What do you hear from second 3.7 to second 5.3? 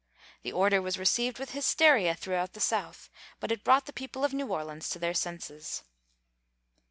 the people of New Orleans to their